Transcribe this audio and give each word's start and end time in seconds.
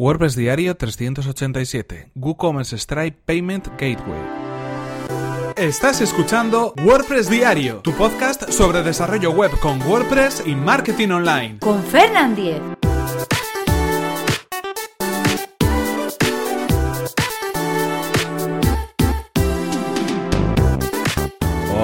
WordPress 0.00 0.34
Diario 0.34 0.74
387. 0.74 2.12
WooCommerce 2.14 2.78
Stripe 2.78 3.18
Payment 3.26 3.66
Gateway. 3.78 4.18
Estás 5.56 6.00
escuchando 6.00 6.72
WordPress 6.82 7.28
Diario, 7.28 7.80
tu 7.80 7.92
podcast 7.92 8.50
sobre 8.50 8.82
desarrollo 8.82 9.30
web 9.32 9.50
con 9.60 9.78
WordPress 9.82 10.44
y 10.46 10.54
marketing 10.54 11.10
online. 11.10 11.58
Con 11.58 11.82
Fernand 11.82 12.34
Diez. 12.34 12.62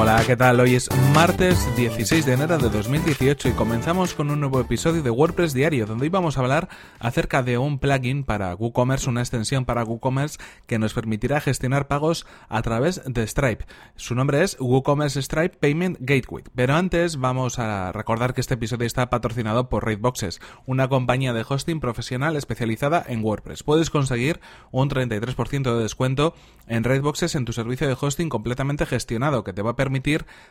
Hola, 0.09 0.23
¿qué 0.25 0.37
tal? 0.37 0.61
Hoy 0.61 0.77
es 0.77 0.89
martes 1.13 1.67
16 1.75 2.25
de 2.27 2.35
enero 2.35 2.59
de 2.59 2.71
2018 2.71 3.49
y 3.49 3.53
comenzamos 3.55 4.15
con 4.15 4.31
un 4.31 4.39
nuevo 4.39 4.61
episodio 4.61 5.03
de 5.03 5.11
WordPress 5.11 5.53
Diario, 5.53 5.85
donde 5.85 6.05
hoy 6.05 6.11
vamos 6.11 6.39
a 6.39 6.43
hablar 6.43 6.69
acerca 7.01 7.43
de 7.43 7.59
un 7.59 7.81
plugin 7.81 8.23
para 8.23 8.55
WooCommerce, 8.55 9.11
una 9.11 9.23
extensión 9.23 9.65
para 9.65 9.83
WooCommerce 9.83 10.39
que 10.69 10.79
nos 10.79 10.95
permitirá 10.95 11.41
gestionar 11.41 11.89
pagos 11.89 12.25
a 12.49 12.63
través 12.63 13.03
de 13.05 13.27
Stripe. 13.27 13.67
Su 13.97 14.15
nombre 14.15 14.45
es 14.45 14.57
WooCommerce 14.61 15.21
Stripe 15.21 15.57
Payment 15.59 15.99
Gateway. 15.99 16.45
Pero 16.55 16.77
antes 16.77 17.17
vamos 17.17 17.59
a 17.59 17.91
recordar 17.91 18.33
que 18.33 18.43
este 18.43 18.55
episodio 18.55 18.87
está 18.87 19.11
patrocinado 19.11 19.69
por 19.69 19.85
Raidboxes, 19.85 20.41
una 20.67 20.87
compañía 20.87 21.33
de 21.33 21.45
hosting 21.49 21.81
profesional 21.81 22.37
especializada 22.37 23.05
en 23.09 23.25
WordPress. 23.25 23.65
Puedes 23.65 23.91
conseguir 23.91 24.39
un 24.71 24.89
33% 24.89 25.75
de 25.75 25.83
descuento 25.83 26.33
en 26.69 26.85
Raidboxes 26.85 27.35
en 27.35 27.45
tu 27.45 27.53
servicio 27.53 27.89
de 27.89 27.97
hosting 28.01 28.29
completamente 28.29 28.87
gestionado, 28.87 29.43
que 29.43 29.53
te 29.53 29.63
va 29.63 29.73
a 29.73 29.77
permitir 29.77 29.96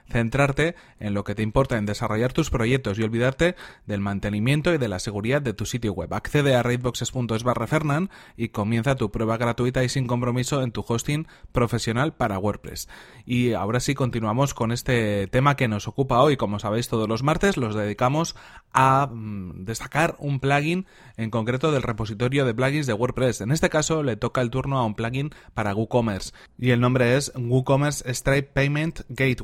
centrarte 0.10 0.76
en 1.00 1.14
lo 1.14 1.24
que 1.24 1.36
te 1.36 1.44
importa, 1.44 1.78
en 1.78 1.86
desarrollar 1.86 2.34
tus 2.34 2.50
proyectos 2.50 3.00
y 3.00 3.04
olvidarte 3.04 3.56
del 3.86 4.02
mantenimiento 4.02 4.74
y 4.74 4.78
de 4.78 4.88
la 4.88 5.00
seguridad 5.00 5.42
de 5.42 5.54
tu 5.54 5.66
sitio 5.66 5.94
web. 5.94 6.14
Accede 6.14 6.56
a 6.56 6.64
raidboxes.es 6.64 7.44
barra 7.44 7.68
Fernan 7.68 8.10
y 8.38 8.50
comienza 8.50 8.96
tu 8.96 9.12
prueba 9.12 9.38
gratuita 9.38 9.84
y 9.84 9.90
sin 9.90 10.08
compromiso 10.08 10.62
en 10.62 10.72
tu 10.72 10.86
hosting 10.88 11.28
profesional 11.52 12.14
para 12.14 12.40
WordPress. 12.40 12.88
Y 13.26 13.54
ahora 13.54 13.80
sí 13.80 13.96
continuamos 13.96 14.54
con 14.54 14.72
este 14.72 15.28
tema 15.28 15.56
que 15.56 15.68
nos 15.68 15.88
ocupa 15.88 16.22
hoy. 16.22 16.38
Como 16.38 16.60
sabéis, 16.60 16.88
todos 16.88 17.10
los 17.10 17.24
martes 17.24 17.58
los 17.58 17.76
dedicamos 17.76 18.36
a 18.74 19.08
mm, 19.12 19.66
destacar 19.66 20.16
un 20.20 20.40
plugin 20.40 20.86
en 21.18 21.30
concreto 21.30 21.72
del 21.72 21.84
repositorio 21.84 22.46
de 22.46 22.54
plugins 22.54 22.88
de 22.88 22.94
WordPress. 22.94 23.42
En 23.42 23.52
este 23.52 23.70
caso 23.70 24.04
le 24.04 24.18
toca 24.18 24.42
el 24.42 24.50
turno 24.50 24.80
a 24.80 24.86
un 24.86 24.96
plugin 24.96 25.32
para 25.54 25.74
WooCommerce 25.74 26.34
y 26.58 26.72
el 26.72 26.80
nombre 26.80 27.16
es 27.18 27.32
WooCommerce 27.36 28.14
Stripe 28.14 28.50
Payment 28.54 29.02
Gateway. 29.10 29.35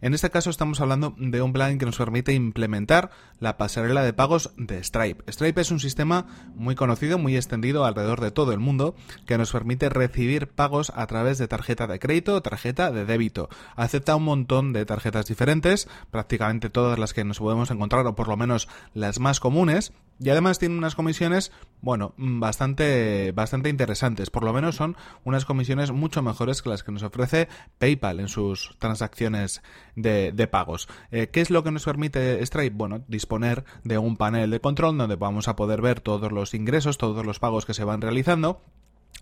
En 0.00 0.14
este 0.14 0.30
caso 0.30 0.50
estamos 0.50 0.80
hablando 0.80 1.14
de 1.18 1.42
un 1.42 1.52
plugin 1.52 1.78
que 1.78 1.86
nos 1.86 1.96
permite 1.96 2.32
implementar 2.32 3.10
la 3.40 3.56
pasarela 3.56 4.02
de 4.02 4.12
pagos 4.12 4.52
de 4.56 4.82
Stripe. 4.82 5.30
Stripe 5.30 5.60
es 5.60 5.70
un 5.70 5.80
sistema 5.80 6.26
muy 6.54 6.74
conocido, 6.74 7.18
muy 7.18 7.36
extendido 7.36 7.84
alrededor 7.84 8.20
de 8.20 8.30
todo 8.30 8.52
el 8.52 8.60
mundo, 8.60 8.94
que 9.26 9.38
nos 9.38 9.52
permite 9.52 9.88
recibir 9.88 10.48
pagos 10.48 10.92
a 10.94 11.06
través 11.06 11.38
de 11.38 11.48
tarjeta 11.48 11.86
de 11.86 11.98
crédito 11.98 12.40
tarjeta 12.42 12.92
de 12.92 13.04
débito. 13.04 13.48
Acepta 13.76 14.16
un 14.16 14.24
montón 14.24 14.72
de 14.72 14.86
tarjetas 14.86 15.26
diferentes, 15.26 15.88
prácticamente 16.10 16.70
todas 16.70 16.98
las 16.98 17.12
que 17.12 17.24
nos 17.24 17.38
podemos 17.38 17.70
encontrar, 17.70 18.06
o 18.06 18.14
por 18.14 18.28
lo 18.28 18.36
menos 18.36 18.68
las 18.94 19.18
más 19.18 19.40
comunes, 19.40 19.92
y 20.20 20.30
además 20.30 20.58
tiene 20.58 20.78
unas 20.78 20.94
comisiones, 20.94 21.50
bueno, 21.80 22.14
bastante, 22.16 23.32
bastante 23.32 23.68
interesantes. 23.68 24.30
Por 24.30 24.44
lo 24.44 24.52
menos 24.52 24.76
son 24.76 24.96
unas 25.24 25.44
comisiones 25.44 25.90
mucho 25.90 26.22
mejores 26.22 26.62
que 26.62 26.68
las 26.70 26.84
que 26.84 26.92
nos 26.92 27.02
ofrece 27.02 27.48
PayPal 27.78 28.20
en 28.20 28.28
sus 28.28 28.76
transacciones 28.78 29.33
de, 29.96 30.48
pagos. 30.50 30.88
Eh, 31.10 31.28
¿Qué 31.32 31.40
es 31.40 31.50
lo 31.50 31.62
que 31.62 31.70
nos 31.70 31.84
permite 31.84 32.44
Stripe? 32.44 32.76
Bueno, 32.76 33.04
disponer 33.08 33.64
de 33.82 33.98
un 33.98 34.16
panel 34.16 34.50
de 34.50 34.60
control 34.60 34.98
donde 34.98 35.16
vamos 35.16 35.48
a 35.48 35.56
poder 35.56 35.80
ver 35.80 36.00
todos 36.00 36.32
los 36.32 36.54
ingresos, 36.54 36.98
todos 36.98 37.24
los 37.24 37.38
pagos 37.38 37.66
que 37.66 37.74
se 37.74 37.84
van 37.84 38.00
realizando 38.00 38.62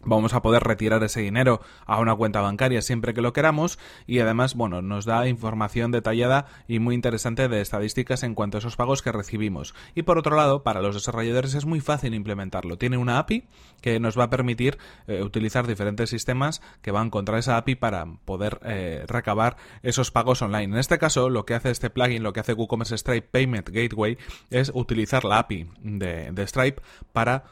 Vamos 0.05 0.34
a 0.34 0.42
poder 0.42 0.64
retirar 0.64 1.03
ese 1.05 1.20
dinero 1.20 1.61
a 1.86 2.00
una 2.00 2.14
cuenta 2.14 2.41
bancaria 2.41 2.83
siempre 2.83 3.14
que 3.14 3.22
lo 3.22 3.33
queramos 3.33 3.78
y 4.06 4.19
además, 4.19 4.55
bueno, 4.55 4.83
nos 4.83 5.05
da 5.05 5.28
información 5.28 5.92
detallada 5.92 6.46
y 6.67 6.79
muy 6.79 6.95
interesante 6.95 7.48
de 7.48 7.61
estadísticas 7.61 8.23
en 8.23 8.35
cuanto 8.35 8.57
a 8.57 8.61
esos 8.61 8.77
pagos 8.77 9.02
que 9.02 9.13
recibimos. 9.13 9.74
Y 9.95 10.02
por 10.02 10.18
otro 10.18 10.36
lado, 10.36 10.63
para 10.63 10.83
los 10.83 10.95
desarrolladores 10.95 11.55
es 11.55 11.67
muy 11.67 11.80
fácil 11.80 12.14
implementarlo. 12.14 12.79
Tiene 12.79 12.96
una 12.96 13.18
API 13.18 13.45
que 13.80 14.01
nos 14.01 14.18
va 14.18 14.24
a 14.24 14.30
permitir 14.30 14.79
eh, 15.07 15.23
utilizar 15.23 15.67
diferentes 15.67 16.11
sistemas 16.11 16.63
que 16.83 16.90
van 16.90 17.11
contra 17.11 17.39
esa 17.39 17.57
API 17.57 17.74
para 17.74 18.07
poder 18.24 18.61
eh, 18.64 19.05
recabar 19.07 19.57
esos 19.83 20.11
pagos 20.11 20.42
online. 20.42 20.74
En 20.74 20.79
este 20.79 20.98
caso, 20.98 21.30
lo 21.30 21.45
que 21.45 21.55
hace 21.55 21.70
este 21.70 21.90
plugin, 21.90 22.23
lo 22.23 22.33
que 22.33 22.40
hace 22.40 22.55
WooCommerce 22.55 22.98
Stripe 22.98 23.29
Payment 23.30 23.69
Gateway 23.69 24.19
es 24.51 24.70
utilizar 24.74 25.24
la 25.24 25.40
API 25.40 25.69
de, 25.83 26.46
Stripe 26.46 26.83
para, 27.13 27.45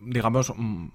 digamos, 0.00 0.52
mm, 0.56 0.88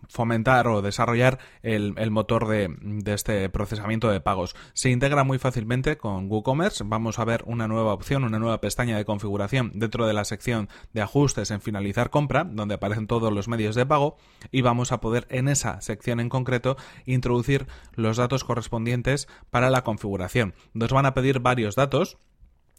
o 0.65 0.81
desarrollar 0.81 1.39
el, 1.61 1.93
motor 2.11 2.47
de, 2.47 2.73
este 3.13 3.49
procesamiento 3.49 4.09
de 4.09 4.21
pagos. 4.21 4.55
Se 4.73 4.89
integra 4.89 5.23
muy 5.23 5.37
fácilmente 5.37 5.97
con 5.97 6.31
WooCommerce. 6.31 6.83
Vamos 6.85 7.19
a 7.19 7.25
ver 7.25 7.43
una 7.45 7.67
nueva 7.67 7.93
opción, 7.93 8.23
una 8.23 8.39
nueva 8.39 8.61
pestaña 8.61 8.97
de 8.97 9.05
configuración 9.05 9.71
dentro 9.75 10.07
de 10.07 10.13
la 10.13 10.25
sección 10.25 10.69
de 10.93 11.01
ajustes 11.01 11.51
en 11.51 11.61
finalizar 11.61 12.09
compra, 12.09 12.45
donde 12.45 12.75
aparecen 12.75 13.07
todos 13.07 13.33
los 13.33 13.47
medios 13.47 13.75
de 13.75 13.85
pago 13.85 14.17
y 14.51 14.61
vamos 14.61 14.91
a 14.91 15.01
poder 15.01 15.27
en 15.29 15.47
esa 15.47 15.81
sección 15.81 16.19
en 16.19 16.29
concreto 16.29 16.77
introducir 17.05 17.67
los 17.93 18.17
datos 18.17 18.43
correspondientes 18.43 19.27
para 19.49 19.69
la 19.69 19.83
configuración. 19.83 20.53
Nos 20.73 20.91
van 20.91 21.05
a 21.05 21.13
pedir 21.13 21.39
varios 21.39 21.75
datos 21.75 22.17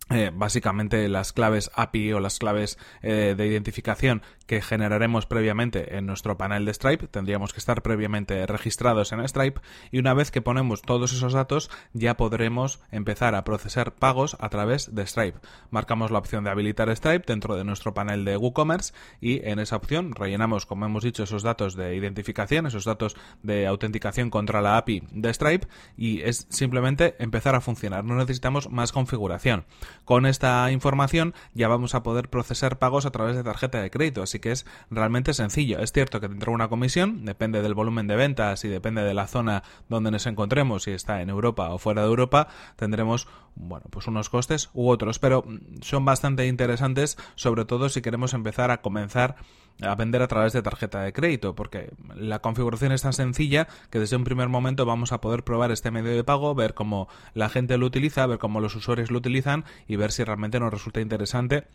eh, 0.08 0.30
básicamente 0.32 1.08
las 1.08 1.32
claves 1.32 1.68
API 1.74 2.12
o 2.12 2.20
las 2.20 2.38
claves 2.38 2.78
eh, 3.02 3.34
de 3.36 3.46
identificación 3.46 4.22
que 4.46 4.62
generaremos 4.62 5.26
previamente 5.26 5.96
en 5.96 6.06
nuestro 6.06 6.38
panel 6.38 6.64
de 6.64 6.74
Stripe. 6.74 7.08
Tendríamos 7.08 7.52
que 7.52 7.58
estar 7.58 7.82
previamente 7.82 8.46
registrados 8.46 9.10
en 9.10 9.26
Stripe 9.26 9.60
y 9.90 9.98
una 9.98 10.14
vez 10.14 10.30
que 10.30 10.42
ponemos 10.42 10.82
todos 10.82 11.12
esos 11.12 11.32
datos 11.32 11.70
ya 11.92 12.16
podremos 12.16 12.78
empezar 12.92 13.34
a 13.34 13.42
procesar 13.42 13.96
pagos 13.96 14.36
a 14.38 14.48
través 14.48 14.94
de 14.94 15.04
Stripe. 15.06 15.40
Marcamos 15.70 16.12
la 16.12 16.18
opción 16.18 16.44
de 16.44 16.50
habilitar 16.50 16.88
Stripe 16.94 17.24
dentro 17.26 17.56
de 17.56 17.64
nuestro 17.64 17.92
panel 17.92 18.24
de 18.24 18.36
WooCommerce 18.36 18.94
y 19.20 19.44
en 19.44 19.58
esa 19.58 19.74
opción 19.74 20.14
rellenamos, 20.14 20.66
como 20.66 20.86
hemos 20.86 21.02
dicho, 21.02 21.24
esos 21.24 21.42
datos 21.42 21.74
de 21.74 21.96
identificación, 21.96 22.66
esos 22.66 22.84
datos 22.84 23.16
de 23.42 23.66
autenticación 23.66 24.30
contra 24.30 24.62
la 24.62 24.76
API 24.76 25.02
de 25.10 25.34
Stripe 25.34 25.66
y 25.96 26.20
es 26.20 26.46
simplemente 26.48 27.16
empezar 27.18 27.56
a 27.56 27.60
funcionar. 27.60 28.04
No 28.04 28.14
necesitamos 28.14 28.70
más 28.70 28.92
configuración. 28.92 29.64
Con 30.06 30.24
esta 30.24 30.70
información 30.70 31.34
ya 31.52 31.66
vamos 31.66 31.96
a 31.96 32.04
poder 32.04 32.30
procesar 32.30 32.78
pagos 32.78 33.06
a 33.06 33.10
través 33.10 33.34
de 33.34 33.42
tarjeta 33.42 33.82
de 33.82 33.90
crédito, 33.90 34.22
así 34.22 34.38
que 34.38 34.52
es 34.52 34.64
realmente 34.88 35.34
sencillo. 35.34 35.80
Es 35.80 35.90
cierto 35.90 36.20
que 36.20 36.28
tendrá 36.28 36.52
una 36.52 36.68
comisión, 36.68 37.24
depende 37.24 37.60
del 37.60 37.74
volumen 37.74 38.06
de 38.06 38.14
ventas 38.14 38.64
y 38.64 38.68
depende 38.68 39.02
de 39.02 39.14
la 39.14 39.26
zona 39.26 39.64
donde 39.88 40.12
nos 40.12 40.26
encontremos, 40.26 40.84
si 40.84 40.92
está 40.92 41.22
en 41.22 41.28
Europa 41.28 41.70
o 41.70 41.78
fuera 41.78 42.02
de 42.02 42.06
Europa, 42.06 42.46
tendremos 42.76 43.26
bueno, 43.56 43.86
pues 43.90 44.06
unos 44.06 44.30
costes 44.30 44.70
u 44.74 44.90
otros, 44.90 45.18
pero 45.18 45.44
son 45.80 46.04
bastante 46.04 46.46
interesantes, 46.46 47.18
sobre 47.34 47.64
todo 47.64 47.88
si 47.88 48.00
queremos 48.00 48.32
empezar 48.32 48.70
a 48.70 48.82
comenzar 48.82 49.34
a 49.82 49.94
vender 49.94 50.22
a 50.22 50.28
través 50.28 50.52
de 50.52 50.62
tarjeta 50.62 51.02
de 51.02 51.12
crédito, 51.12 51.54
porque 51.54 51.90
la 52.14 52.40
configuración 52.40 52.92
es 52.92 53.02
tan 53.02 53.12
sencilla 53.12 53.68
que 53.90 53.98
desde 53.98 54.16
un 54.16 54.24
primer 54.24 54.48
momento 54.48 54.86
vamos 54.86 55.12
a 55.12 55.20
poder 55.20 55.44
probar 55.44 55.70
este 55.70 55.90
medio 55.90 56.14
de 56.14 56.24
pago, 56.24 56.54
ver 56.54 56.74
cómo 56.74 57.08
la 57.34 57.48
gente 57.48 57.76
lo 57.78 57.86
utiliza, 57.86 58.26
ver 58.26 58.38
cómo 58.38 58.60
los 58.60 58.74
usuarios 58.74 59.10
lo 59.10 59.18
utilizan 59.18 59.64
y 59.86 59.96
ver 59.96 60.12
si 60.12 60.24
realmente 60.24 60.60
nos 60.60 60.72
resulta 60.72 61.00
interesante 61.00 61.66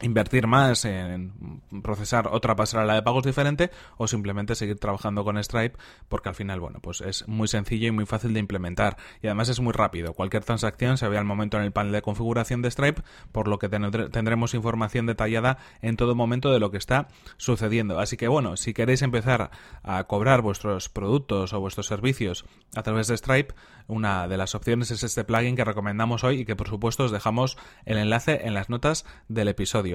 invertir 0.00 0.46
más 0.46 0.84
en 0.84 1.62
procesar 1.82 2.28
otra 2.28 2.54
pasarela 2.54 2.94
de 2.94 3.02
pagos 3.02 3.24
diferente 3.24 3.70
o 3.96 4.06
simplemente 4.06 4.54
seguir 4.54 4.78
trabajando 4.78 5.24
con 5.24 5.42
Stripe 5.42 5.76
porque 6.08 6.28
al 6.28 6.34
final, 6.34 6.60
bueno, 6.60 6.78
pues 6.80 7.00
es 7.00 7.26
muy 7.26 7.48
sencillo 7.48 7.88
y 7.88 7.90
muy 7.90 8.06
fácil 8.06 8.32
de 8.32 8.40
implementar 8.40 8.96
y 9.22 9.26
además 9.26 9.48
es 9.48 9.60
muy 9.60 9.72
rápido. 9.72 10.12
Cualquier 10.14 10.44
transacción 10.44 10.98
se 10.98 11.08
ve 11.08 11.18
al 11.18 11.24
momento 11.24 11.56
en 11.56 11.64
el 11.64 11.72
panel 11.72 11.92
de 11.92 12.02
configuración 12.02 12.62
de 12.62 12.70
Stripe, 12.70 13.02
por 13.32 13.48
lo 13.48 13.58
que 13.58 13.68
tendremos 13.68 14.54
información 14.54 15.06
detallada 15.06 15.58
en 15.82 15.96
todo 15.96 16.14
momento 16.14 16.52
de 16.52 16.60
lo 16.60 16.70
que 16.70 16.78
está 16.78 17.08
sucediendo. 17.36 17.98
Así 17.98 18.16
que 18.16 18.28
bueno, 18.28 18.56
si 18.56 18.74
queréis 18.74 19.02
empezar 19.02 19.50
a 19.82 20.04
cobrar 20.04 20.42
vuestros 20.42 20.88
productos 20.88 21.52
o 21.52 21.60
vuestros 21.60 21.86
servicios 21.86 22.44
a 22.74 22.82
través 22.82 23.08
de 23.08 23.16
Stripe, 23.16 23.54
una 23.86 24.28
de 24.28 24.36
las 24.36 24.54
opciones 24.54 24.90
es 24.90 25.02
este 25.02 25.24
plugin 25.24 25.56
que 25.56 25.64
recomendamos 25.64 26.22
hoy 26.22 26.40
y 26.40 26.44
que 26.44 26.56
por 26.56 26.68
supuesto 26.68 27.04
os 27.04 27.10
dejamos 27.10 27.56
el 27.84 27.98
enlace 27.98 28.46
en 28.46 28.54
las 28.54 28.68
notas 28.68 29.06
del 29.28 29.48
episodio. 29.48 29.87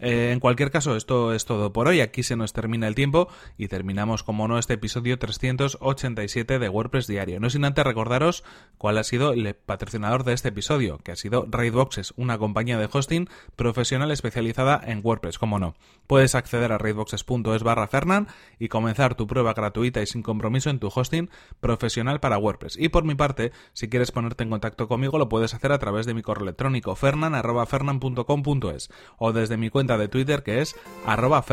Eh, 0.00 0.32
en 0.32 0.40
cualquier 0.40 0.70
caso, 0.70 0.96
esto 0.96 1.34
es 1.34 1.44
todo 1.44 1.72
por 1.72 1.88
hoy. 1.88 2.00
Aquí 2.00 2.22
se 2.22 2.36
nos 2.36 2.52
termina 2.52 2.88
el 2.88 2.94
tiempo 2.94 3.28
y 3.58 3.68
terminamos, 3.68 4.22
como 4.22 4.48
no, 4.48 4.58
este 4.58 4.74
episodio 4.74 5.18
387 5.18 6.58
de 6.58 6.68
WordPress 6.68 7.06
Diario. 7.06 7.38
No 7.38 7.50
sin 7.50 7.64
antes 7.64 7.84
recordaros 7.84 8.42
cuál 8.78 8.98
ha 8.98 9.04
sido 9.04 9.32
el 9.32 9.54
patrocinador 9.54 10.24
de 10.24 10.32
este 10.32 10.48
episodio, 10.48 10.98
que 10.98 11.12
ha 11.12 11.16
sido 11.16 11.46
Raidboxes, 11.48 12.14
una 12.16 12.38
compañía 12.38 12.78
de 12.78 12.88
hosting 12.90 13.28
profesional 13.56 14.10
especializada 14.10 14.80
en 14.84 15.00
WordPress, 15.02 15.38
como 15.38 15.58
no. 15.58 15.74
Puedes 16.06 16.34
acceder 16.34 16.72
a 16.72 16.78
raidboxes.es 16.78 17.62
barra 17.62 17.86
Fernan 17.86 18.28
y 18.58 18.68
comenzar 18.68 19.14
tu 19.14 19.26
prueba 19.26 19.52
gratuita 19.52 20.00
y 20.00 20.06
sin 20.06 20.22
compromiso 20.22 20.70
en 20.70 20.78
tu 20.78 20.90
hosting 20.94 21.28
profesional 21.60 22.20
para 22.20 22.38
WordPress. 22.38 22.78
Y 22.78 22.88
por 22.88 23.04
mi 23.04 23.14
parte, 23.14 23.52
si 23.74 23.88
quieres 23.88 24.12
ponerte 24.12 24.44
en 24.44 24.50
contacto 24.50 24.88
conmigo, 24.88 25.18
lo 25.18 25.28
puedes 25.28 25.52
hacer 25.54 25.72
a 25.72 25.78
través 25.78 26.06
de 26.06 26.14
mi 26.14 26.22
correo 26.22 26.44
electrónico 26.44 26.96
fernan.fernan.com.es 26.96 28.90
o 29.18 29.32
desde 29.40 29.56
mi 29.56 29.70
cuenta 29.70 29.98
de 29.98 30.08
Twitter 30.08 30.42
que 30.42 30.60
es 30.60 30.76
arroba. 31.06 31.44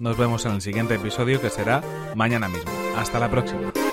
Nos 0.00 0.16
vemos 0.16 0.46
en 0.46 0.52
el 0.52 0.62
siguiente 0.62 0.94
episodio 0.94 1.40
que 1.40 1.50
será 1.50 1.82
mañana 2.14 2.48
mismo. 2.48 2.70
Hasta 2.96 3.18
la 3.18 3.30
próxima. 3.30 3.83